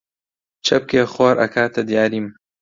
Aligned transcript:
چەپکێ 0.65 1.01
خۆر 1.13 1.35
ئەکاتە 1.41 1.81
دیاریم! 1.89 2.27